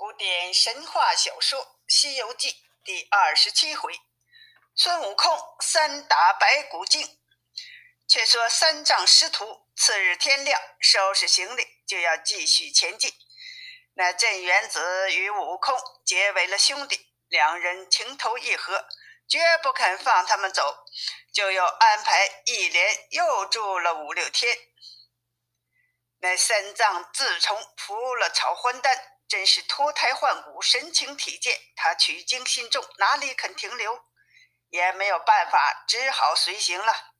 [0.00, 4.00] 古典神话小说《西游记》第二十七回，
[4.74, 7.18] 孙悟空三打白骨精。
[8.08, 13.12] 却说三藏师徒次日天亮，收拾行李就要继续前进。
[13.92, 18.88] 那镇元子与悟空结为了兄弟，两人情投意合，
[19.28, 20.82] 绝不肯放他们走，
[21.30, 24.56] 就又安排一连又住了五六天。
[26.20, 29.09] 那三藏自从服了草还丹。
[29.30, 31.56] 真是脱胎换骨，神清体健。
[31.76, 34.04] 他取经心重，哪里肯停留？
[34.70, 37.12] 也没有办法，只好随行了。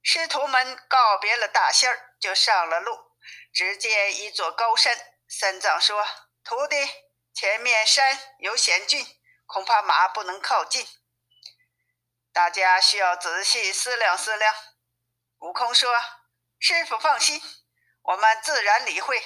[0.00, 3.10] 师徒们告别了大仙儿，就上了路。
[3.52, 6.06] 只见一座高山，三藏说
[6.44, 6.76] ：“徒弟，
[7.34, 9.04] 前面山有险峻，
[9.46, 10.86] 恐怕马不能靠近。
[12.32, 14.54] 大家需要仔细思量思量。”
[15.40, 15.92] 悟空说
[16.60, 17.42] ：“师傅放心，
[18.02, 19.20] 我们自然理会。”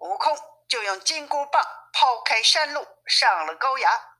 [0.00, 4.16] 悟空就用金箍棒抛开山路，上了高崖。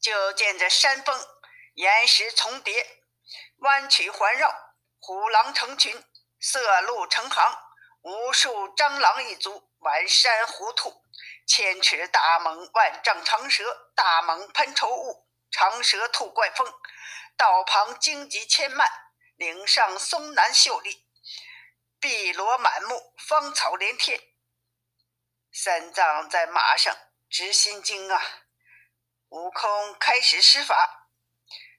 [0.00, 1.20] 就见这山峰
[1.74, 3.04] 岩石重叠，
[3.58, 4.50] 弯曲环绕，
[5.00, 6.02] 虎狼成群，
[6.40, 7.58] 色鹿成行，
[8.00, 11.04] 无数蟑螂一族，满山狐兔，
[11.46, 16.72] 千尺大蟒，万丈长蛇，大蟒喷稠雾，长蛇吐怪风，
[17.36, 18.88] 道旁荆棘千蔓，
[19.36, 21.07] 岭上松楠秀丽。
[22.00, 24.20] 碧罗满目，芳草连天。
[25.52, 26.96] 三藏在马上
[27.28, 28.22] 直心惊啊！
[29.30, 31.08] 悟空开始施法，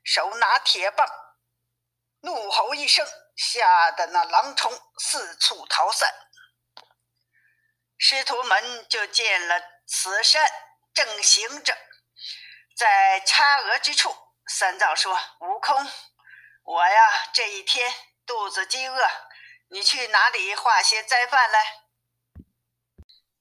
[0.03, 1.07] 手拿铁棒，
[2.21, 6.13] 怒吼一声，吓得那狼虫四处逃散。
[7.97, 10.51] 师徒们就见了此山
[10.93, 11.77] 正行着，
[12.75, 14.13] 在差额之处，
[14.47, 15.89] 三藏说：“悟空，
[16.63, 17.93] 我呀，这一天
[18.25, 19.09] 肚子饥饿。”
[19.71, 21.83] 你去哪里化些斋饭来？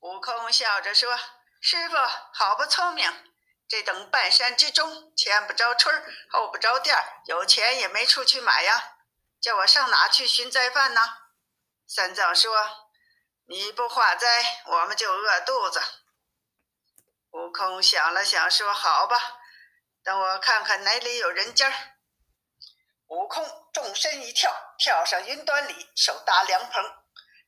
[0.00, 1.18] 悟空笑着说
[1.58, 1.96] ：“师傅
[2.32, 3.10] 好不聪明！
[3.66, 6.94] 这等半山之中，前不着村后不着店
[7.24, 8.96] 有钱也没处去买呀，
[9.40, 11.00] 叫我上哪去寻斋饭呢？”
[11.88, 12.88] 三藏说
[13.48, 15.80] ：“你不化斋，我们就饿肚子。”
[17.32, 19.16] 悟空想了想说：“好吧，
[20.04, 21.72] 等我看看哪里有人家。”
[23.08, 23.46] 悟空。
[23.72, 26.82] 纵身一跳，跳上云端里，手搭凉棚，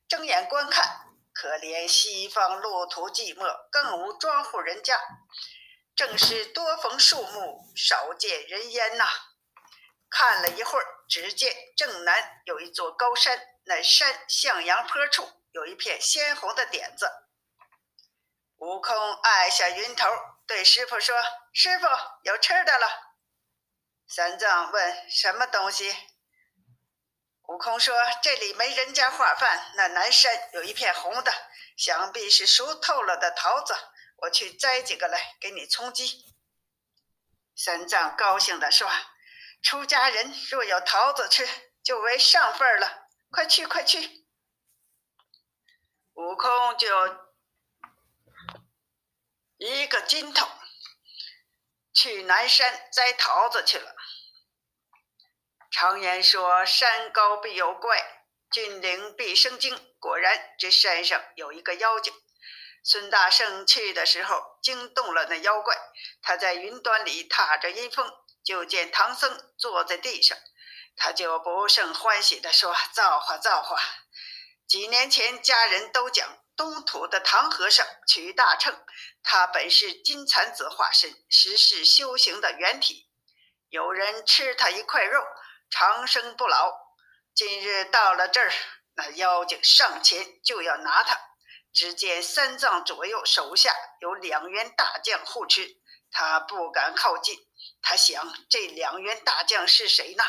[0.07, 1.07] 睁眼观看。
[1.33, 4.97] 可怜西方路途寂寞，更无庄户人家。
[5.95, 9.09] 正是多逢树木，少见人烟呐。
[10.09, 17.11] 看了一会儿，只见正南有一座高山，那山向阳坡处有一片鲜红的点子。
[18.57, 20.07] 悟空按下云头，
[20.47, 21.15] 对师傅说
[21.51, 21.87] ：“师傅，
[22.23, 22.87] 有吃的了。”
[24.13, 25.95] 三藏问：“什么东西？”
[27.47, 31.31] 悟空说：“这里没人家化饭，那南山有一片红的，
[31.77, 33.73] 想必是熟透了的桃子。
[34.17, 36.25] 我去摘几个来给你充饥。”
[37.55, 38.85] 三藏高兴地说
[39.63, 41.47] ：“出家人若有桃子吃，
[41.81, 43.07] 就为上份了。
[43.29, 44.25] 快去，快去！”
[46.15, 46.89] 悟空就
[49.55, 50.45] 一个筋头
[51.93, 53.95] 去南山摘桃子去了。
[55.71, 57.97] 常言说：“山高必有怪，
[58.51, 62.13] 峻岭必生精。”果然，这山上有一个妖精。
[62.83, 65.77] 孙大圣去的时候，惊动了那妖怪。
[66.21, 68.11] 他在云端里踏着阴风，
[68.43, 70.37] 就见唐僧坐在地上，
[70.97, 73.81] 他就不胜欢喜地说：“造化，造化！
[74.67, 78.77] 几年前家人都讲，东土的唐和尚取大乘，
[79.23, 83.09] 他本是金蝉子化身，实是修行的原体。
[83.69, 85.23] 有人吃他一块肉。”
[85.71, 86.77] 长生不老。
[87.33, 88.51] 今日到了这儿，
[88.95, 91.17] 那妖精上前就要拿他。
[91.73, 95.77] 只见三藏左右手下有两员大将护持，
[96.11, 97.47] 他不敢靠近。
[97.81, 100.25] 他想，这两员大将是谁呢？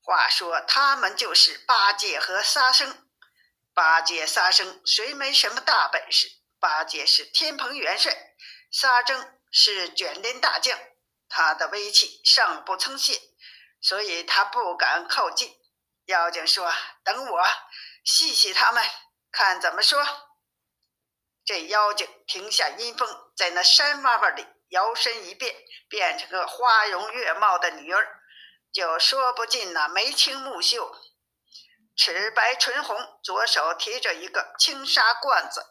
[0.00, 3.08] 话说，他们就是八戒和沙僧。
[3.74, 6.28] 八戒、沙僧谁没什么大本事，
[6.60, 8.36] 八戒是天蓬元帅，
[8.70, 10.78] 沙僧是卷帘大将，
[11.28, 13.20] 他的威气尚不曾泄。
[13.82, 15.54] 所以他不敢靠近。
[16.06, 16.72] 妖精说
[17.04, 17.44] ：“等我
[18.04, 18.82] 细细他们，
[19.30, 20.02] 看怎么说。”
[21.44, 25.54] 这妖精停下阴风，在那山洼洼里摇身一变，
[25.88, 28.20] 变成个花容月貌的女儿，
[28.72, 30.96] 就说不尽那眉清目秀，
[31.96, 35.64] 齿白唇红，左手提着一个青纱罐子，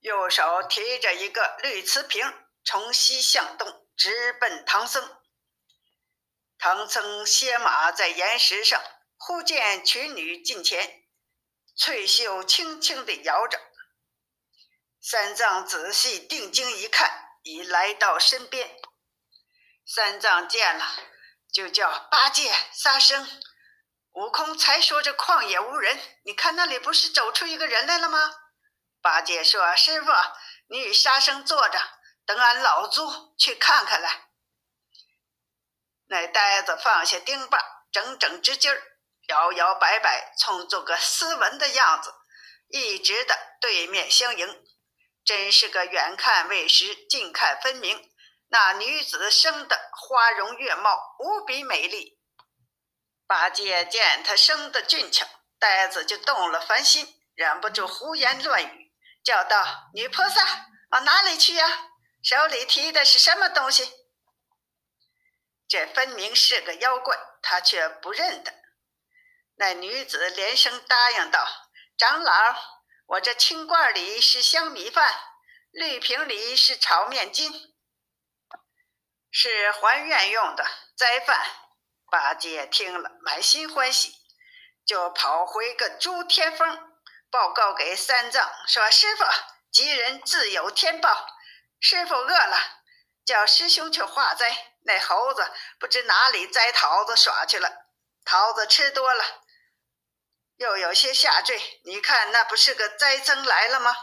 [0.00, 2.22] 右手提着一个绿瓷瓶，
[2.64, 5.23] 从西向东直奔唐僧。
[6.64, 8.82] 唐僧歇马在岩石上，
[9.18, 11.02] 忽见群女近前，
[11.76, 13.60] 翠袖轻轻地摇着。
[14.98, 18.78] 三藏仔细定睛一看，已来到身边。
[19.84, 20.86] 三藏见了，
[21.52, 23.28] 就叫八戒、沙僧。
[24.12, 28.34] 悟空才说这旷野无人，你看那里不是走出一个人来了吗？
[29.02, 30.10] 八戒说：“师傅，
[30.68, 31.78] 你与沙僧坐着，
[32.24, 34.28] 等俺老猪去看看来。”
[36.06, 37.58] 那呆子放下钉耙，
[37.90, 38.82] 整整直劲儿，
[39.28, 42.14] 摇摇摆摆，充作个斯文的样子，
[42.68, 44.64] 一直的对面相迎，
[45.24, 48.10] 真是个远看未识，近看分明。
[48.48, 52.18] 那女子生得花容月貌，无比美丽。
[53.26, 55.26] 八戒见她生得俊俏，
[55.58, 58.92] 呆子就动了凡心，忍不住胡言乱语，
[59.24, 61.88] 叫道：“女菩萨，往哪里去呀？
[62.22, 63.90] 手里提的是什么东西？”
[65.66, 68.52] 这分明是个妖怪，他却不认得。
[69.56, 71.46] 那女子连声答应道
[71.96, 72.56] ：“长老，
[73.06, 75.14] 我这青罐里是香米饭，
[75.70, 77.52] 绿瓶里是炒面筋，
[79.30, 80.64] 是还愿用的
[80.96, 81.46] 斋饭。”
[82.10, 84.14] 八戒听了，满心欢喜，
[84.86, 86.78] 就跑回个朱天峰，
[87.30, 89.24] 报告给三藏说：“师傅，
[89.72, 91.26] 吉人自有天报。
[91.80, 92.56] 师傅饿了，
[93.24, 94.73] 叫师兄去化斋。
[94.84, 97.86] 那猴子不知哪里摘桃子耍去了，
[98.24, 99.24] 桃子吃多了，
[100.56, 101.60] 又有些下坠。
[101.84, 103.94] 你看，那不是个灾僧来了吗？”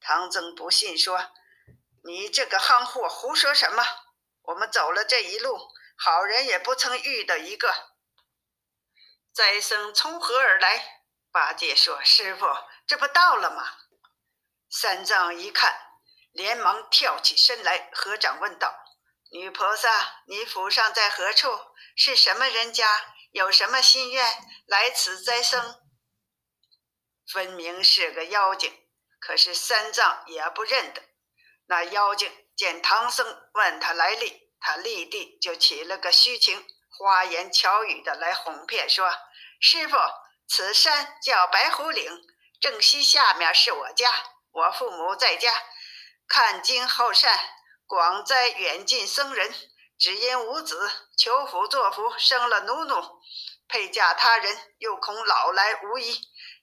[0.00, 1.30] 唐僧不信，说
[2.04, 3.84] ：“你这个憨货，胡说什么？
[4.42, 5.58] 我们走了这一路。”
[6.02, 7.74] 好人也不曾遇到一个。
[9.34, 11.02] 灾僧从何而来？
[11.30, 12.46] 八戒说：“师傅，
[12.86, 13.62] 这不到了吗？”
[14.70, 15.78] 三藏一看，
[16.32, 18.74] 连忙跳起身来，合掌问道
[19.30, 21.48] ：“女菩萨，你府上在何处？
[21.96, 23.14] 是什么人家？
[23.32, 24.26] 有什么心愿
[24.66, 25.80] 来此斋僧？”
[27.32, 28.88] 分明是个妖精，
[29.20, 31.02] 可是三藏也不认得。
[31.66, 34.50] 那妖精见唐僧问他来历。
[34.62, 36.68] 他立地就起了个虚情，
[36.98, 39.10] 花言巧语的来哄骗，说
[39.58, 39.96] ：“师傅，
[40.46, 42.20] 此山叫白虎岭，
[42.60, 44.12] 正西下面是我家。
[44.50, 45.50] 我父母在家
[46.28, 47.38] 看经好善，
[47.90, 49.52] 广灾远近僧人，
[49.98, 53.20] 只因无子，求福作福，生了奴奴，
[53.66, 56.20] 配嫁他人，又恐老来无依，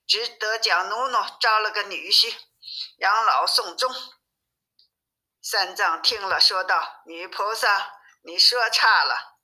[0.07, 2.33] 只得将奴奴招了个女婿，
[2.99, 3.93] 养老送终。”
[5.43, 9.35] 三藏听了，说道：“女菩萨，你说差了。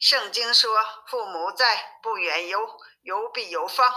[0.00, 3.94] 圣经说，父母在，不远游，游必有方。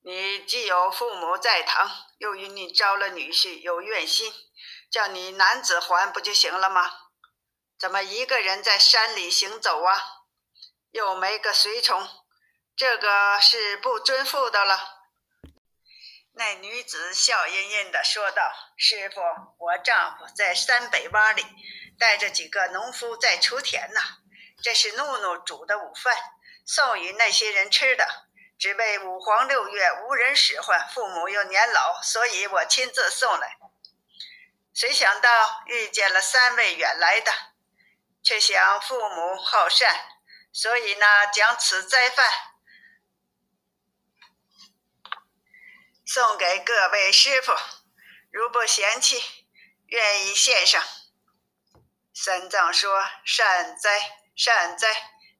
[0.00, 4.32] 你既有父母在堂，又与你招了女婿，有怨心，
[4.90, 6.90] 叫你男子还不就行了吗？
[7.78, 10.02] 怎么一个人在山里行走啊？
[10.90, 12.08] 又没个随从，
[12.74, 14.96] 这个是不尊父的了。”
[16.32, 19.20] 那女子笑吟吟地说道：“师傅，
[19.58, 21.44] 我丈夫在山北洼里，
[21.98, 24.00] 带着几个农夫在锄田呢。
[24.62, 26.16] 这是怒怒煮的午饭，
[26.64, 28.06] 送与那些人吃的。
[28.56, 33.57] 只为五黄六月无人使唤，父母又年老，所以我亲自送来。
[34.78, 37.32] 谁想到遇见了三位远来的，
[38.22, 39.92] 却想父母好善，
[40.52, 42.24] 所以呢，将此斋饭。”
[46.06, 47.52] 送给各位师傅，
[48.30, 49.20] 如不嫌弃，
[49.88, 50.80] 愿意献上。
[52.14, 54.88] 三藏说：“善哉，善哉！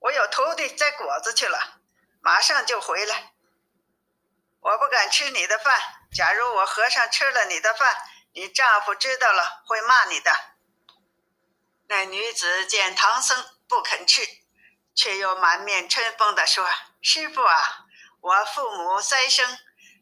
[0.01, 1.79] 我有徒弟摘果子去了，
[2.21, 3.35] 马上就回来。
[4.59, 5.81] 我不敢吃你的饭。
[6.13, 7.97] 假如我和尚吃了你的饭，
[8.39, 10.33] 你丈夫知道了会骂你的。”
[11.91, 14.23] 那女子见唐僧不肯吃，
[14.95, 16.69] 却又满面春风地说
[17.03, 17.87] ：“师傅啊，
[18.21, 19.59] 我父母三生。”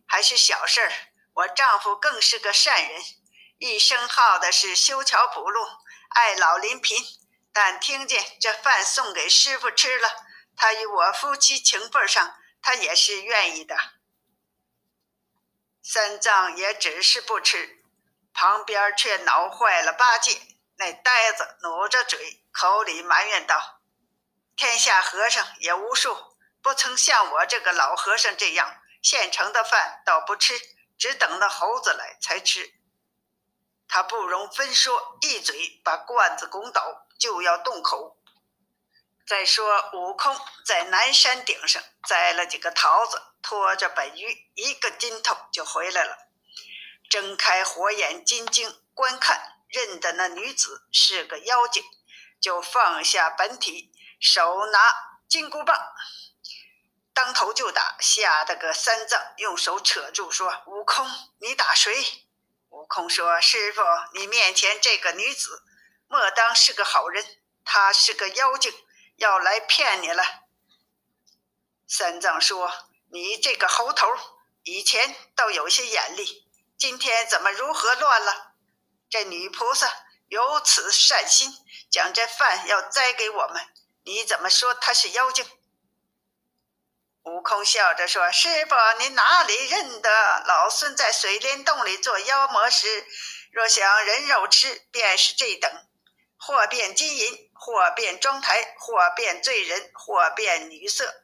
[0.06, 0.92] 还是小事儿，
[1.32, 3.02] 我丈夫更是个善人，
[3.58, 5.66] 一生好的是修桥补路，
[6.10, 7.02] 爱老临贫。
[7.52, 10.08] 但听见这饭送给师傅吃了，
[10.56, 13.76] 他与我夫妻情分上，他也是愿意的。
[15.82, 17.75] 三藏也只是不吃，
[18.36, 20.38] 旁边却恼坏了八戒。
[20.76, 23.80] 那呆子努着嘴，口里埋怨道
[24.54, 26.14] ：“天下和尚也无数，
[26.60, 30.52] 不曾像我这个老和尚这样。”现成的饭倒不吃，
[30.98, 32.74] 只等那猴子来才吃。
[33.88, 38.18] 他不容分说，一嘴把罐子拱倒，就要动口。
[39.26, 46.25] 再说，悟空在南山顶上摘了几个桃子，拖着本鱼一个筋头就回来了。
[47.08, 51.82] 睁开火眼金睛观看，认得那女子是个妖精，
[52.40, 54.78] 就放下本体，手拿
[55.28, 55.76] 金箍棒。
[57.12, 61.08] 当头就打，吓得个三藏用手扯住，说：“悟空，
[61.38, 62.24] 你打谁？”
[62.68, 63.82] 悟空说：“师傅，
[64.12, 65.62] 你面前这个女子，
[66.08, 67.24] 莫当是个好人，
[67.64, 68.70] 她是个妖精，
[69.16, 70.22] 要来骗你了。”
[71.88, 72.70] 三藏说
[73.10, 74.08] ：“你这个猴头，
[74.64, 76.45] 以前倒有些眼力，
[76.78, 78.52] 今天怎么如何乱了？
[79.08, 79.90] 这女菩萨
[80.28, 81.50] 有此善心，
[81.90, 83.66] 将这饭要栽给我们，
[84.04, 85.46] 你怎么说她是妖精？”
[87.24, 90.10] 悟空笑着说：“师傅，你哪里认得？
[90.46, 93.04] 老孙在水帘洞里做妖魔时，
[93.50, 95.68] 若想人肉吃，便是这等：
[96.38, 101.22] 或变金银，或变妆台，或变罪人，或变女色。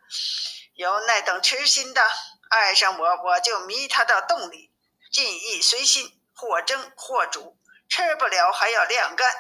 [0.75, 2.03] 有那等痴心的，
[2.49, 4.72] 爱上我，我就迷他到洞里，
[5.13, 9.33] 尽意随心，或蒸或煮，吃不了还要晾干。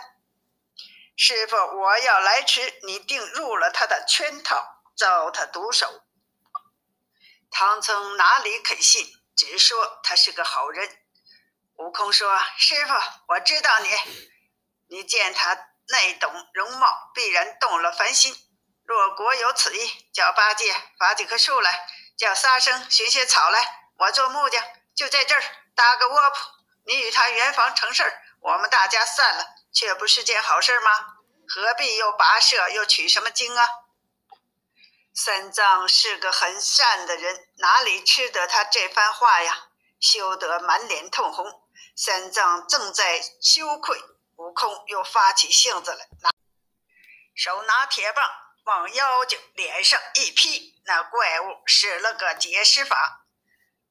[1.16, 6.04] 师傅，我要来吃，你定入了他的圈套，遭他毒手。”
[7.50, 10.98] 唐僧哪里肯信，只说他是个好人。
[11.76, 12.92] 悟空说：“师傅，
[13.28, 13.88] 我知道你。
[14.88, 18.34] 你见他那等容貌，必然动了凡心。
[18.84, 21.86] 若果有此意，叫八戒伐几棵树来，
[22.16, 24.62] 叫沙僧寻些草来，我做木匠，
[24.94, 25.42] 就在这儿
[25.74, 26.36] 搭个窝铺。
[26.84, 30.90] 你与他圆房成事儿，我们大家散了，却不是件好事吗？
[31.48, 33.68] 何必又跋涉，又取什么经啊？”
[35.14, 39.68] 三藏是个很善的人，哪里吃得他这番话呀？
[40.00, 41.62] 羞得满脸通红。
[41.94, 44.02] 三藏正在羞愧，
[44.36, 46.30] 悟空又发起性子来，拿
[47.34, 48.28] 手拿铁棒
[48.64, 50.80] 往妖精脸上一劈。
[50.86, 53.21] 那怪物使了个解尸法，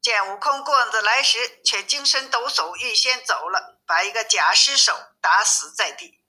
[0.02, 6.20] 见悟空棍子来时，却精神抖擞，预先走了，把一个假尸首打死在地。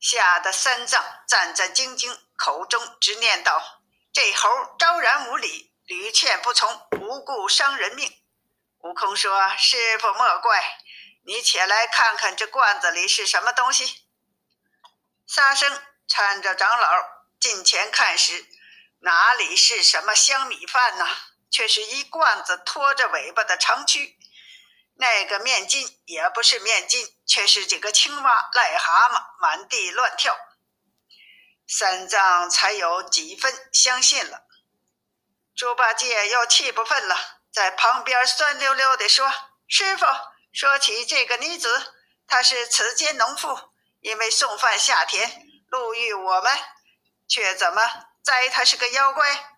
[0.00, 8.10] 吓得三藏战战兢兢，口中直念道：“这猴昭然无礼，屡劝不从，无故伤人命。”
[8.80, 10.78] 悟空说：“师傅莫怪，
[11.26, 14.06] 你且来看看这罐子里是什么东西。”
[15.26, 16.90] 沙僧搀着长老
[17.38, 18.46] 近前看时，
[19.00, 21.06] 哪里是什么香米饭呢？
[21.54, 24.16] 却是一罐子拖着尾巴的长蛆。
[24.96, 30.36] 那个面筋也不是面筋，却是几个青蛙、癞蛤蟆满地乱跳。
[31.64, 34.48] 三藏才有几分相信了。
[35.54, 37.16] 猪八戒又气不忿了，
[37.52, 39.32] 在旁边酸溜溜地说
[39.68, 40.04] ：“师傅，
[40.52, 41.94] 说起这个女子，
[42.26, 43.70] 她是此间农妇，
[44.00, 46.58] 因为送饭下田，路遇我们，
[47.28, 47.80] 却怎么
[48.24, 49.53] 栽她是个妖怪？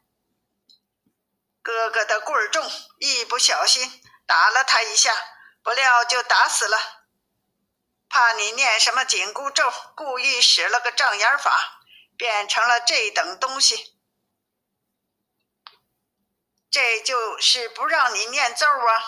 [1.67, 2.65] 哥哥的棍儿重，
[3.01, 5.13] 一不小心。”打了他一下，
[5.65, 6.79] 不料就打死了。
[8.09, 11.81] 怕你念什么紧箍咒，故意使了个障眼法，
[12.17, 13.99] 变成了这等东西。
[16.71, 19.05] 这就是不让你念咒啊！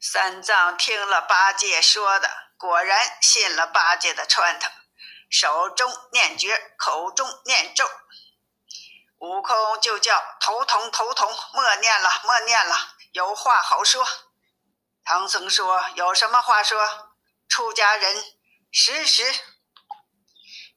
[0.00, 4.70] 三藏听了八戒说的，果然信了八戒的穿头，
[5.28, 7.88] 手中念诀，口中念咒。
[9.22, 12.74] 悟空就叫头疼头疼，莫念了，莫念了。
[13.12, 14.04] 有话好说，
[15.04, 17.14] 唐僧说：“有什么话说？
[17.48, 18.20] 出家人
[18.72, 19.32] 时时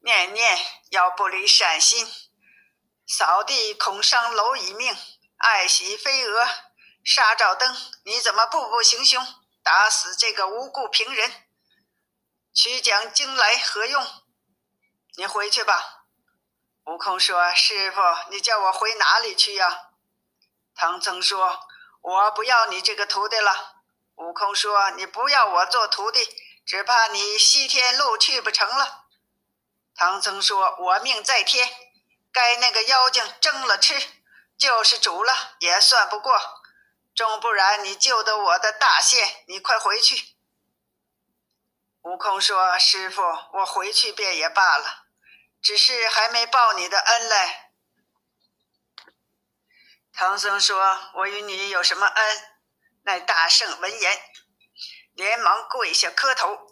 [0.01, 2.07] 念念要不离善心，
[3.07, 4.95] 扫地恐伤蝼蚁命，
[5.37, 6.47] 爱惜飞蛾
[7.03, 7.75] 杀照灯。
[8.03, 9.25] 你怎么步步行凶，
[9.63, 11.47] 打死这个无故平人？
[12.53, 14.05] 取讲经来何用？
[15.17, 16.03] 你回去吧。”
[16.85, 19.89] 悟空说：“师傅，你叫我回哪里去呀？”
[20.75, 21.67] 唐僧说。
[22.07, 23.81] 我不要你这个徒弟了。
[24.17, 26.23] 悟空说：“你不要我做徒弟，
[26.63, 29.05] 只怕你西天路去不成了。”
[29.97, 31.67] 唐僧说：“我命在天，
[32.31, 33.99] 该那个妖精蒸了吃，
[34.55, 36.39] 就是煮了也算不过。
[37.15, 40.35] 终不然，你救得我的大限，你快回去。”
[42.05, 43.23] 悟空说：“师傅，
[43.53, 45.04] 我回去便也罢了，
[45.65, 47.71] 只是还没报你的恩嘞。”
[50.13, 52.59] 唐僧说：“我与你有什么恩？”
[53.03, 54.21] 那大圣闻言，
[55.15, 56.67] 连忙跪下磕头：“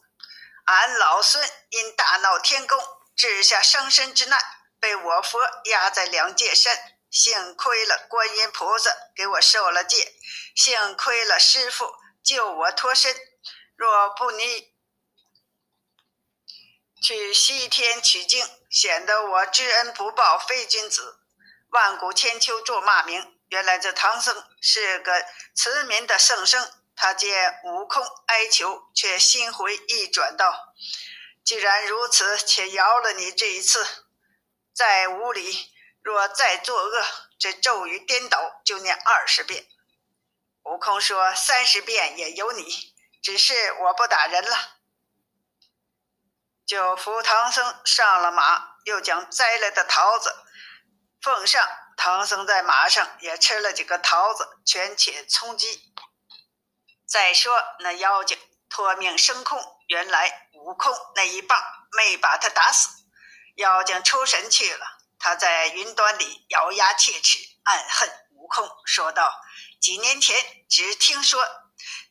[0.65, 2.79] 俺老孙因大闹天宫，
[3.15, 4.39] 治下伤身之难，
[4.79, 6.91] 被我佛压在两界山。
[7.09, 10.15] 幸亏了观音菩萨给我受了戒，
[10.55, 13.15] 幸亏了师傅救我脱身。
[13.75, 14.72] 若不你
[17.03, 21.19] 去西天取经，显得我知恩不报非君子。”
[21.69, 23.37] 万古千秋作骂名。
[23.49, 26.71] 原来这唐僧是个慈民的圣僧。
[26.95, 30.73] 他见悟空哀求，却心回意转道
[31.43, 33.85] ：“既然如此，且饶了你这一次。
[34.73, 37.05] 在屋里若再作恶，
[37.37, 39.65] 这咒语颠倒就念二十遍。
[40.63, 44.77] 悟空说：“三十遍也有你，只是我不打人了。”
[46.65, 50.33] 就扶唐僧上了马，又将摘来的桃子
[51.21, 51.61] 奉上。
[51.95, 55.93] 唐僧在马上也吃了几个桃子，权且充饥。
[57.07, 62.89] 再说那妖精托命升空，原来悟空那一棒没把他打死，
[63.57, 64.85] 妖精出神去了。
[65.19, 69.39] 他在云端里咬牙切齿，暗恨悟空，说道
[69.79, 70.35] ：“几年前
[70.67, 71.45] 只听说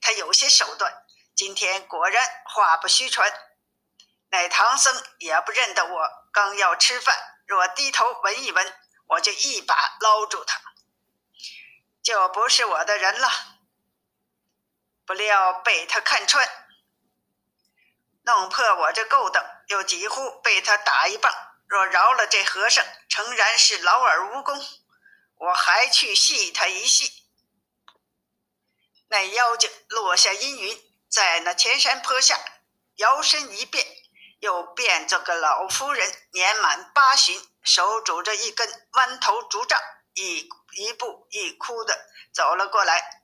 [0.01, 1.05] 他有些手段，
[1.35, 3.31] 今天果然话不虚传。
[4.33, 7.15] 那唐僧也不认得我，刚要吃饭，
[7.47, 8.75] 若低头闻一闻，
[9.09, 10.59] 我就一把捞住他，
[12.03, 13.29] 就不是我的人了。”
[15.05, 16.49] 不料被他看穿，
[18.23, 21.31] 弄破我这勾当，又几乎被他打一棒。
[21.67, 24.59] 若饶了这和尚，诚然是劳而无功。
[25.37, 27.29] 我还去戏他一戏。
[29.09, 32.39] 那妖精落下阴云，在那前山坡下
[32.97, 33.85] 摇身一变，
[34.43, 39.81] 又变作个老妇人，年满八旬，手拄着一根弯头竹杖，
[40.15, 41.97] 一一步一哭的
[42.35, 43.23] 走了过来。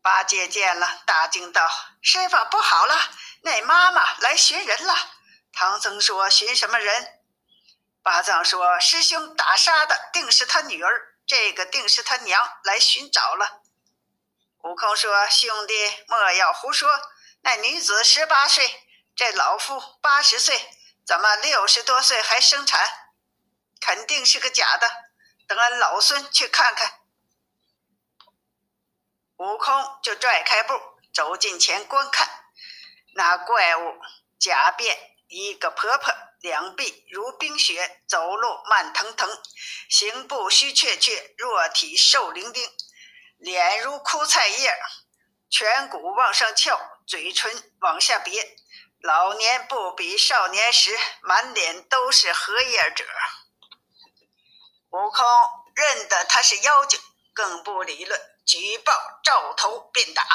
[0.00, 1.68] 八戒见了，大惊道
[2.00, 2.94] ：“师傅不好了，
[3.42, 4.94] 那妈妈来寻人了。”
[5.52, 7.20] 唐僧说：“寻什么人？”
[8.00, 13.62] 八藏说：“师兄打杀的定是他女儿，这个定是他娘来寻找了。”
[14.62, 15.74] 悟空说：“兄弟
[16.06, 16.88] 莫要胡说，
[17.40, 18.87] 那女子十八岁，
[19.18, 20.56] 这老妇八十岁，
[21.04, 22.88] 怎么六十多岁还生产？
[23.80, 24.88] 肯定是个假的。
[25.48, 27.00] 等俺老孙去看看。”
[29.38, 30.80] 悟空就拽开步
[31.12, 32.28] 走近前观看，
[33.16, 34.00] 那怪物
[34.38, 34.96] 假变
[35.26, 39.28] 一个婆婆，两臂如冰雪，走路慢腾腾，
[39.90, 42.70] 行步虚怯怯，弱体瘦伶仃，
[43.38, 44.72] 脸如枯菜叶，
[45.50, 48.56] 颧骨往上翘，嘴唇往下瘪，
[49.00, 53.04] 老年不比少年时，满脸都是荷叶褶。
[54.90, 55.26] 悟空
[55.74, 57.00] 认得他是妖精，
[57.32, 58.20] 更不理论。
[58.44, 60.26] 举棒照头便打，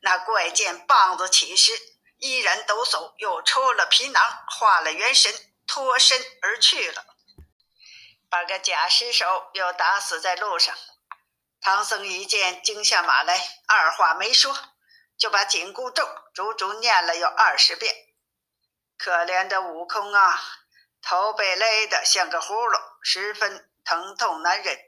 [0.00, 1.72] 那怪见棒子起时，
[2.18, 5.34] 依然抖擞，又抽了皮囊，化了元神，
[5.66, 7.04] 脱身而去了。
[8.30, 10.74] 把个假尸首又打死在路上。
[11.60, 13.36] 唐僧一见，惊下马来，
[13.66, 14.56] 二话没说，
[15.20, 17.94] 就把紧箍咒足足念了有二十遍。
[18.96, 20.40] 可怜的悟空啊，
[21.02, 24.78] 头被勒得像个葫芦，十分疼痛难忍，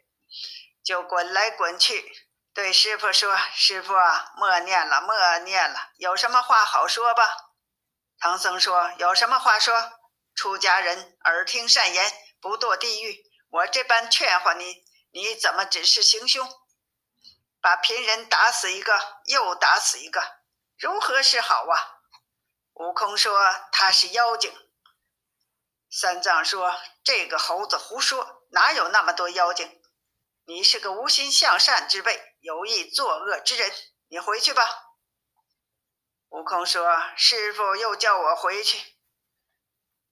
[0.82, 2.12] 就滚来滚去。
[2.54, 7.28] 对师傅说：“师傅啊，默念了，默念了，有什么话好说吧？”
[8.18, 9.92] 唐僧说：“有什么话说？
[10.34, 13.22] 出家人耳听善言，不堕地狱。
[13.50, 16.46] 我这般劝化你，你怎么只是行凶，
[17.62, 20.20] 把贫人打死一个，又打死一个，
[20.76, 22.02] 如何是好啊？”
[22.74, 23.40] 悟空说
[23.72, 24.52] ：“他是妖精。”
[25.90, 29.80] 三藏说：“这个猴子胡说，哪有那么多妖精？”
[30.44, 33.70] 你是个无心向善之辈，有意作恶之人，
[34.08, 34.66] 你回去吧。
[36.30, 38.96] 悟空说：“师傅又叫我回去，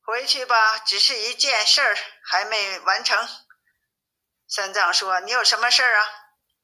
[0.02, 3.26] 回去吧，只是一件事儿还没完成。”
[4.46, 6.06] 三藏说：“你有什么事儿啊？”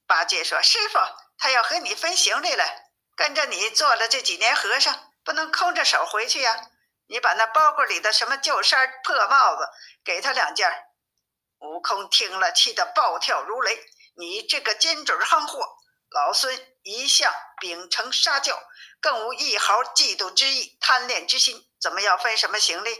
[0.06, 0.98] 八戒说：“师傅，
[1.36, 2.64] 他要和你分行李了，
[3.16, 6.70] 跟着你做了这几年和尚，不能空着手回去呀。
[7.08, 9.68] 你把那包裹里的什么旧衫、破帽子
[10.04, 10.70] 给他两件。”
[11.58, 13.84] 悟空听了，气得暴跳如雷
[14.16, 15.76] ：“你这个尖嘴夯货！
[16.10, 18.62] 老孙一向秉承杀教，
[19.00, 22.96] 更无一毫嫉妒之意、贪恋之心，怎么要分什么行李？”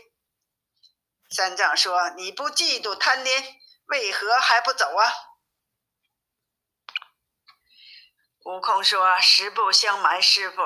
[1.31, 5.13] 三藏说：“你不嫉妒贪恋，为何还不走啊？”
[8.47, 10.63] 悟空说：“实不相瞒，师傅，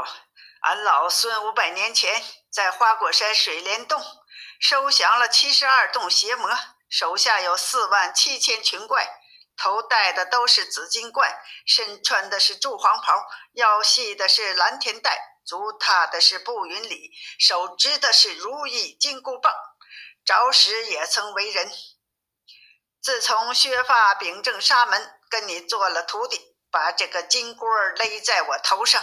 [0.61, 3.99] 俺老孙五百年前在花果山水帘洞
[4.61, 6.51] 收降了七十二洞邪魔。”
[6.91, 9.09] 手下有四万七千群怪，
[9.57, 13.15] 头戴的都是紫金冠，身穿的是朱黄袍，
[13.53, 19.55] 腰系的是蓝田带，足踏的是步云里，手执的是如意金箍棒。
[20.23, 21.73] 着实也曾为人。
[23.01, 29.03] 自从削发秉正沙门跟你做了徒弟，把这个金箍儿勒在我头上，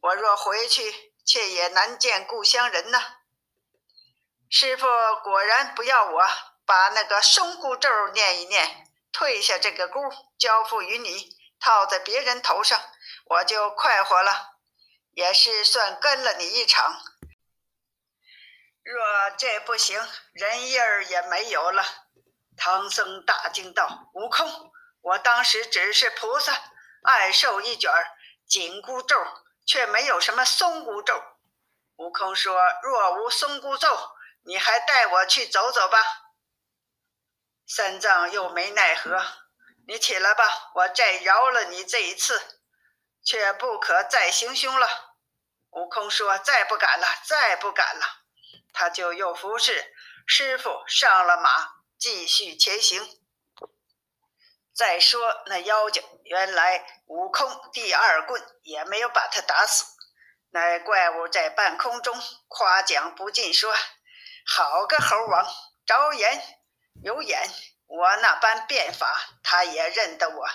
[0.00, 3.16] 我若回去，却也难见故乡人呐。
[4.48, 4.86] 师傅
[5.22, 6.28] 果然不要我。
[6.66, 9.98] 把那个松箍咒念一念，退下这个箍，
[10.38, 12.80] 交付于你，套在别人头上，
[13.24, 14.52] 我就快活了，
[15.10, 17.02] 也是算跟了你一场。
[18.84, 20.00] 若这不行，
[20.32, 21.84] 人影儿也没有了。
[22.56, 26.56] 唐僧大惊道：“悟空，我当时只是菩萨，
[27.02, 27.90] 爱受一卷
[28.46, 29.16] 紧箍咒，
[29.66, 31.22] 却没有什么松箍咒。
[31.96, 33.88] 悟空说：“若无松箍咒，
[34.44, 35.98] 你还带我去走走吧。”
[37.66, 39.24] 三藏又没奈何
[39.86, 42.60] ：“你起来吧，我再饶了你这一次，
[43.24, 45.16] 却不可再行凶了。”
[45.70, 48.06] 悟空说：“再不敢了，再不敢了。”
[48.72, 49.94] 他就又服侍
[50.26, 53.19] 师傅上了马，继续前行。
[54.80, 59.84] 再说那妖精，原来悟空第二棍也没有把他打死。
[60.52, 63.74] 那怪物在半空中夸奖不尽，说
[64.46, 65.46] ：“好个猴王，
[65.84, 66.42] 着眼
[67.04, 67.46] 有眼！
[67.88, 70.48] 我那般变法，他也认得我。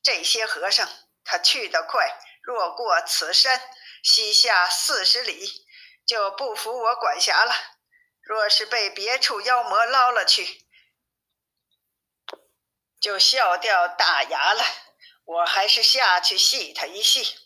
[0.00, 0.88] 这些和尚，
[1.24, 2.08] 他去得快，
[2.44, 3.60] 若过此山
[4.04, 5.66] 西下四十里。”
[6.06, 7.52] 就不服我管辖了。
[8.22, 10.68] 若是被别处妖魔捞了去，
[13.00, 14.62] 就笑掉大牙了。
[15.24, 17.36] 我还是下去戏他一戏。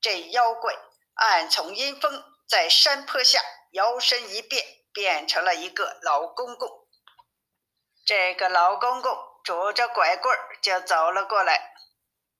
[0.00, 0.74] 这妖怪
[1.14, 3.40] 暗从阴风，在山坡下
[3.72, 6.68] 摇身一变，变成了一个老公公。
[8.04, 11.74] 这个老公公拄着拐棍就走了过来。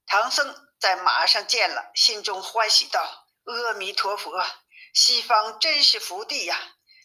[0.06, 4.44] 唐僧在马上见了，心中欢喜道：“阿弥陀佛。”
[4.92, 6.59] 西方真是福地呀！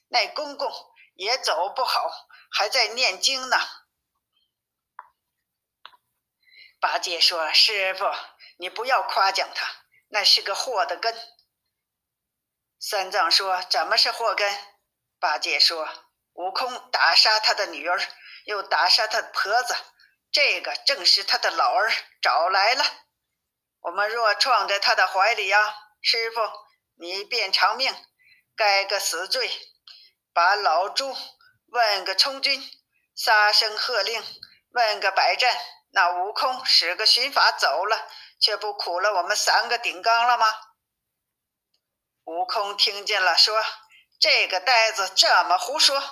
[0.08, 0.72] 那公公
[1.14, 2.10] 也走不好，
[2.50, 3.58] 还在念经呢。
[6.80, 8.06] 八戒说：“师傅，
[8.58, 9.68] 你不要夸奖他，
[10.10, 11.16] 那是个祸的根。”
[12.80, 14.58] 三藏说：“怎么是祸根？”
[15.20, 15.88] 八戒说
[16.34, 18.00] ：“悟空打杀他的女儿，
[18.46, 19.76] 又打杀他的婆子，
[20.32, 22.84] 这个正是他的老儿找来了。
[23.82, 26.40] 我们若撞在他的怀里呀，师傅。”
[26.98, 27.94] 你便偿命，
[28.56, 29.52] 该个死罪，
[30.34, 31.14] 把老猪
[31.68, 32.64] 问个充军，
[33.14, 34.24] 杀声喝令
[34.70, 35.54] 问个百战。
[35.96, 40.46] 那悟空使个寻法走了，却不苦了我们三个顶缸了吗？
[42.26, 43.64] 悟空听见了，说
[44.20, 46.04] ：“这个呆子这么胡说，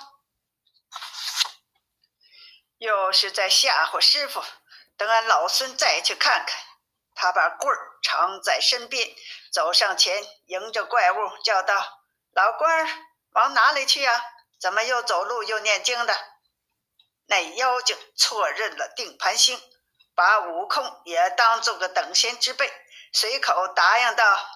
[2.78, 4.42] 又是在吓唬师傅。
[4.96, 6.58] 等俺老孙再去看看。”
[7.14, 9.14] 他把棍儿藏在身边。
[9.52, 12.00] 走上前，迎着怪物叫道
[12.32, 12.88] ：“老官儿，
[13.32, 14.24] 往哪里去呀？
[14.58, 16.16] 怎么又走路又念经的？”
[17.28, 19.60] 那妖精错认了定盘星，
[20.14, 22.70] 把悟空也当做个等闲之辈，
[23.12, 24.48] 随口答应道：“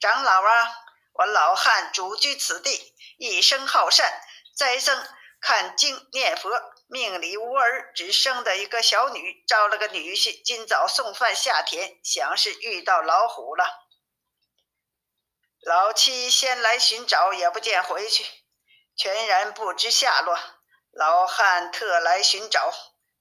[0.00, 0.76] 长老啊，
[1.12, 4.20] 我老汉主居此地，一生好善，
[4.56, 5.06] 斋僧
[5.40, 6.50] 看经念佛，
[6.88, 13.64] 命里无儿，只生的一个小女，招了个女婿，今早送饭下田，想是遇到老虎了。”
[15.62, 18.24] 老七先来寻找，也不见回去，
[18.96, 20.38] 全然不知下落。
[20.92, 22.72] 老汉特来寻找，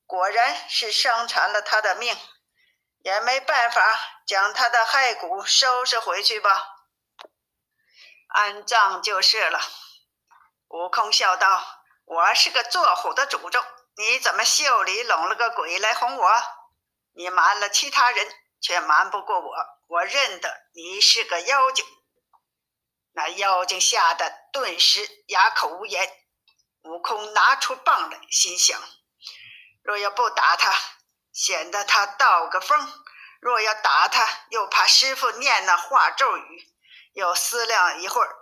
[0.05, 2.15] 果然是伤残了他的命，
[2.99, 3.81] 也没办法，
[4.25, 6.67] 将他的骸骨收拾回去吧，
[8.27, 9.59] 安葬就是了。
[10.67, 13.63] 悟空笑道：“我是个做虎的主咒，
[13.95, 16.31] 你怎么袖里拢了个鬼来哄我？
[17.13, 18.27] 你瞒了其他人，
[18.61, 19.55] 却瞒不过我，
[19.87, 21.85] 我认得你是个妖精。”
[23.13, 26.25] 那妖精吓得顿时哑口无言。
[26.83, 28.79] 悟空拿出棒来，心想：
[29.85, 30.75] 若要不打他，
[31.31, 32.87] 显得他道个风；
[33.39, 36.73] 若要打他，又怕师傅念那化咒语。
[37.13, 38.35] 又思量一会儿，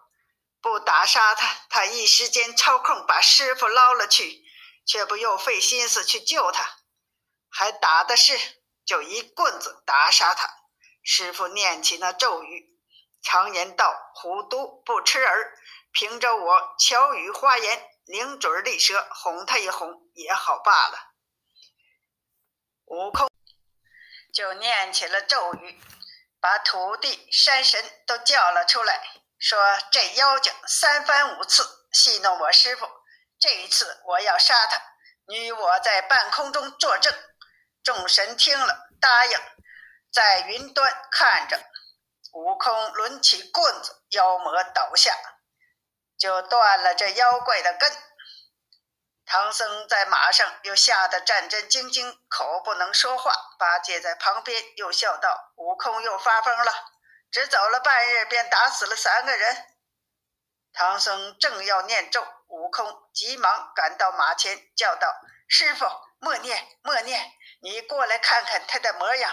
[0.61, 4.41] 不打杀他，他一时间抽空把师傅捞了去，
[4.87, 6.65] 却不又费心思去救他，
[7.51, 8.39] 还打的是
[8.85, 10.49] 就一棍子打杀他。
[11.03, 12.69] 师傅念起那咒语。
[13.21, 15.57] 常言道：“虎毒不吃儿。”
[15.91, 21.12] 凭着我巧语花言、灵嘴利舌，哄他一哄也好罢了。
[22.85, 23.29] 悟空
[24.33, 25.81] 就念起了咒语，
[26.39, 29.01] 把土地、山神都叫了出来，
[29.39, 29.59] 说
[29.91, 32.89] ：“这妖精三番五次戏弄我师傅，
[33.39, 34.81] 这一次我要杀他。
[35.27, 37.13] 你我在半空中作证。”
[37.83, 39.37] 众神听了，答应
[40.11, 41.59] 在云端看着。
[42.31, 45.13] 悟空抡起棍子，妖魔倒下，
[46.17, 47.91] 就断了这妖怪的根。
[49.25, 53.33] 唐僧在马上又吓得战战兢兢，口不能说话。
[53.57, 56.73] 八戒在旁边又笑道：“悟空又发疯了，
[57.31, 59.65] 只走了半日，便打死了三个人。”
[60.73, 65.07] 唐僧正要念咒，悟空急忙赶到马前，叫道
[65.47, 65.85] ：“师傅，
[66.19, 67.31] 默念，默念！
[67.61, 69.31] 你过来看看他的模样，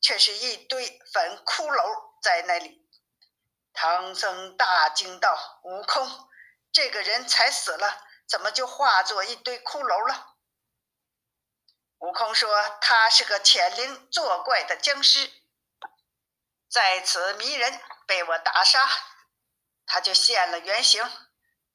[0.00, 2.88] 却是一堆粉骷髅。”在那里，
[3.72, 6.28] 唐僧大惊道：“悟空，
[6.72, 10.36] 这个人才死了，怎么就化作一堆骷髅了？”
[11.98, 15.32] 悟空说：“他是个潜灵作怪的僵尸，
[16.70, 18.88] 在此迷人，被我打杀，
[19.84, 21.04] 他就现了原形。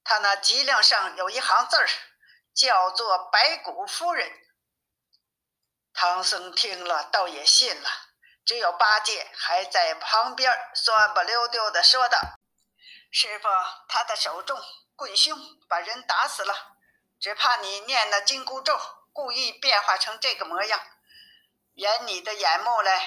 [0.04, 1.90] 他那脊梁上有一行字儿，
[2.54, 4.32] 叫做‘白骨夫人’。”
[5.94, 7.90] 唐僧听了，倒也信了。
[8.46, 12.18] 只有八戒还在旁边酸不溜丢的说道
[13.12, 13.48] ：“师傅，
[13.88, 14.60] 他的手重，
[14.96, 16.78] 棍凶，把人打死了，
[17.20, 18.80] 只怕你念那紧箍咒。”
[19.14, 20.80] 故意变化成这个模样，
[21.76, 23.00] 掩你的眼目嘞。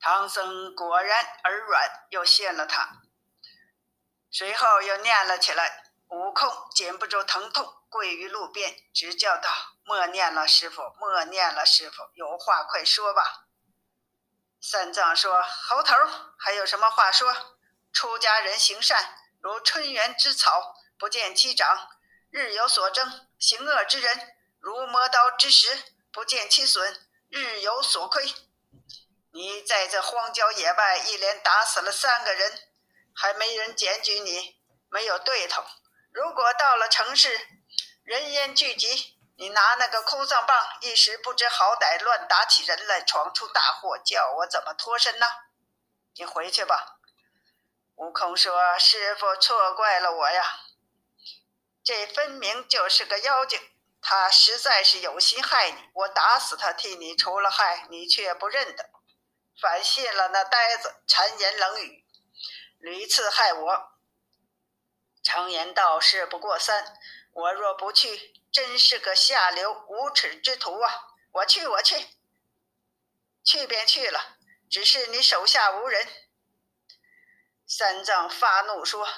[0.00, 3.02] 唐僧果然耳软，又信了他。
[4.30, 5.84] 随后又念了起来。
[6.08, 9.48] 悟空禁不住疼痛，跪于路边，直叫道
[9.84, 13.46] ：“默念了，师傅，默念了，师傅，有话快说吧。”
[14.60, 15.94] 三藏说：“猴头，
[16.38, 17.58] 还有什么话说？
[17.92, 21.88] 出家人行善，如春园之草，不见其长，
[22.30, 28.34] 日有所增。”行恶之人如磨刀之石，不见其损，日有所亏。
[29.32, 32.60] 你在这荒郊野外一连打死了三个人，
[33.14, 35.64] 还没人检举你，没有对头。
[36.10, 37.46] 如果到了城市，
[38.02, 45.26] 人烟聚集，你拿那个哭丧棒，一时不知好歹，乱打起人来，闯出大祸，叫我怎么脱身呢？
[46.16, 46.95] 你回去吧。
[47.96, 50.42] 悟空说：“师傅错怪了我呀。”
[51.82, 53.58] 这分明就是个妖精，
[54.02, 55.88] 他实在是有心害你。
[55.94, 58.90] 我打死他，替你除了害，你却不认得，
[59.60, 62.04] 反信了那呆子谗言冷语，
[62.78, 63.92] 屡次害我。
[65.22, 66.98] 常言道：事不过三，
[67.32, 70.92] 我若不去，真是个下流无耻之徒啊！
[71.32, 72.08] 我去，我去，
[73.42, 74.36] 去便去了。
[74.68, 76.25] 只是你手下无人。
[77.66, 79.08] 三藏发怒说：“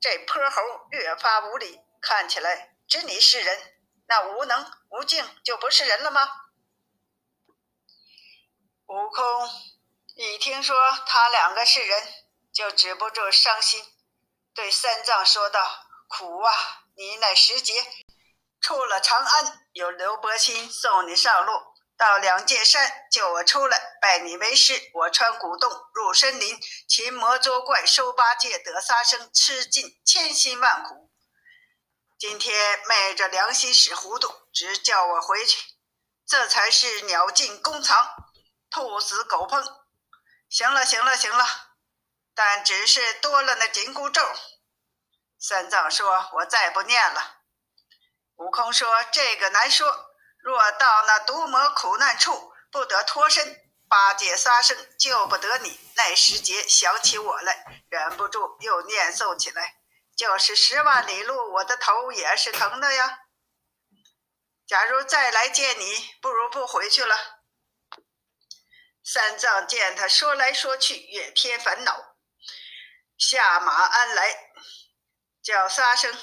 [0.00, 3.74] 这泼猴越发无礼。”看起来只你是人，
[4.06, 6.26] 那无能无敬就不是人了吗？
[8.86, 9.50] 悟空
[10.14, 10.74] 一听说
[11.06, 12.02] 他两个是人，
[12.52, 13.84] 就止不住伤心，
[14.54, 16.52] 对三藏说道：“苦啊！
[16.96, 17.74] 你乃时节，
[18.62, 21.69] 出了长安，有刘伯钦送你上路，
[22.00, 24.90] 到两界山救我出来，拜你为师。
[24.94, 26.58] 我穿古洞入深林，
[26.88, 31.12] 擒魔捉怪收八戒得沙僧，吃尽千辛万苦。”
[32.18, 35.58] 今天昧着良心使糊涂，只叫我回去，
[36.26, 38.14] 这才是鸟尽弓藏，
[38.70, 39.62] 兔死狗烹。
[40.48, 41.44] 行了，行了，行了，
[42.34, 44.22] 但只是多了那紧箍咒。
[45.38, 47.42] 三藏说：“我再不念了。”
[48.36, 50.09] 悟空说：“这个难说。
[50.42, 55.80] 若到那毒魔苦难处，不得脱身，八戒、沙僧救不得你。
[55.96, 59.76] 那时节想起我来，忍不住又念诵起来。”
[60.16, 63.20] 就是十万里路，我的头也是疼的呀。
[64.66, 67.16] 假如再来见你，不如不回去了。
[69.02, 72.16] 三藏见他说来说去，越添烦恼，
[73.16, 74.52] 下马鞍来，
[75.42, 76.14] 叫沙僧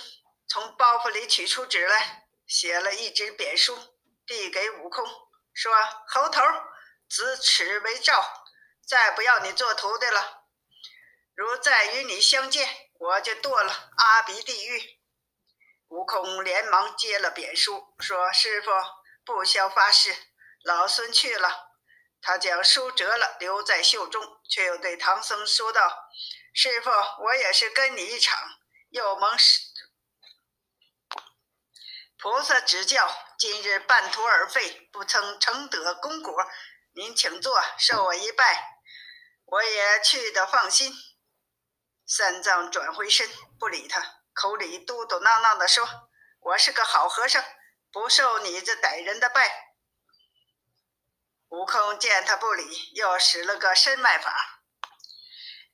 [0.48, 3.97] 从包袱里取出纸来，写了一纸贬书，
[4.28, 5.04] 递给悟空，
[5.54, 5.74] 说
[6.08, 6.44] ：“猴头，
[7.10, 8.24] 子此为诏，
[8.86, 10.44] 再不要你做徒弟了。
[11.34, 15.00] 如再与你相见。”我就堕了阿鼻地狱。
[15.90, 18.72] 悟空连忙接了贬书，说：“师傅
[19.24, 20.16] 不消发誓，
[20.64, 21.76] 老孙去了。”
[22.20, 26.10] 他将书折了，留在袖中，却又对唐僧说道
[26.52, 26.90] ：“师傅，
[27.24, 28.36] 我也是跟你一场，
[28.90, 29.62] 又蒙师
[32.18, 33.08] 菩萨指教，
[33.38, 36.34] 今日半途而废，不曾成得功果。
[36.94, 38.82] 您请坐，受我一拜，
[39.46, 40.92] 我也去得放心。”
[42.08, 45.88] 三藏转回身，不理他，口里嘟嘟囔囔地说
[46.42, 47.44] ：“我是个好和尚，
[47.92, 49.76] 不受你这歹人的拜。”
[51.50, 54.64] 悟空见他不理，又使了个身外法，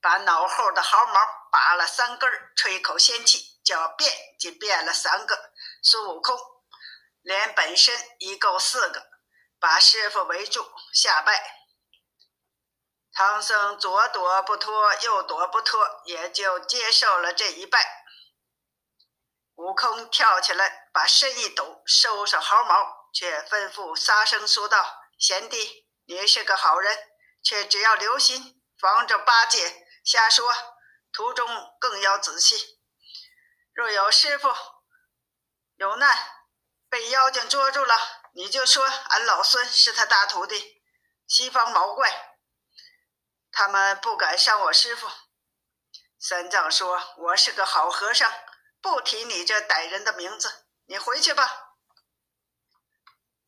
[0.02, 1.14] 把脑后的毫毛
[1.50, 5.54] 拔了三根，吹口仙气，叫变就变了三个。
[5.82, 6.38] 孙悟空
[7.24, 9.08] 连本身一共四个，
[9.60, 11.62] 把师傅围住下拜。
[13.12, 18.04] 唐僧左躲不脱，右躲不脱，也就接受了这一拜。
[19.56, 26.98] 悟空跳起来，把身一抖，收上毫毛，却吩咐沙僧说道：“贤弟，你是个好人，
[27.44, 30.52] 却只要留心，防着八戒瞎说，
[31.12, 31.48] 途中
[31.80, 32.82] 更要仔细。
[33.74, 34.50] 若有师傅
[35.76, 36.18] 有难，
[36.94, 37.98] 被妖精捉住了，
[38.36, 40.84] 你就说俺老孙是他大徒弟，
[41.26, 42.38] 西方毛怪。”
[43.52, 45.10] 他们不敢伤我师傅。
[46.20, 48.32] 三藏说：“我是个好和尚，
[48.80, 50.68] 不提你这歹人的名字。
[50.86, 51.72] 你回去吧。”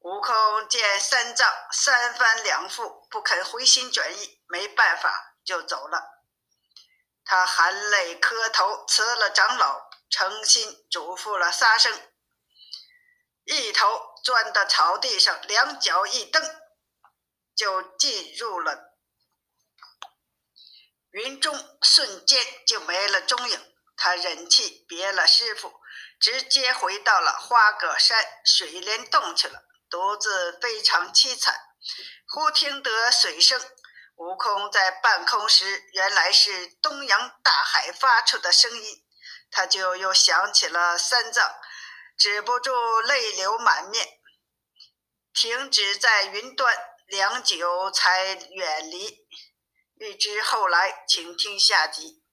[0.01, 6.23] 悟空见三藏三番两复不肯回心转意，没办法就走了。
[7.23, 12.11] 他含泪磕头辞了长老，诚心嘱咐了仨声，
[13.45, 16.43] 一头钻到草地上，两脚一蹬，
[17.55, 18.97] 就进入了
[21.11, 23.73] 云中，瞬间就没了踪影。
[23.95, 25.79] 他忍气别了师傅，
[26.19, 31.55] 直接回到了花果山水帘洞去了，独自非常凄惨。
[32.27, 33.61] 忽听得水声。
[34.15, 39.05] 悟空在半空时，原来是东洋大海发出的声音，
[39.51, 41.55] 他就又想起了三藏，
[42.17, 44.07] 止不住泪流满面，
[45.33, 46.75] 停止在云端，
[47.07, 49.27] 良久才远离。
[49.95, 52.24] 欲知后来，请听下集。